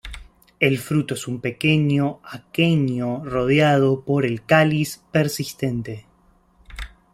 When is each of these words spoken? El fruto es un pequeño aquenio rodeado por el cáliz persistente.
El 0.59 0.79
fruto 0.79 1.13
es 1.13 1.27
un 1.27 1.41
pequeño 1.41 2.21
aquenio 2.23 3.21
rodeado 3.23 4.01
por 4.03 4.25
el 4.25 4.43
cáliz 4.43 4.99
persistente. 5.11 6.07